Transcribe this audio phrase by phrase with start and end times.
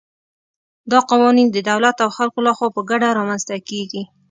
[0.91, 4.03] دا قوانین د دولت او خلکو له خوا په ګډه رامنځته کېږي.